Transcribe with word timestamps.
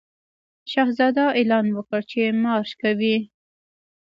شهزاده 0.71 1.23
اعلان 1.37 1.65
وکړ 1.73 2.01
چې 2.11 2.19
مارش 2.43 2.71
کوي. 2.81 3.17